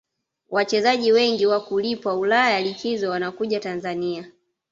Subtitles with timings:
[0.49, 4.31] wachezaji wengi wakulipwa ulaya likizo wanakuja tanzania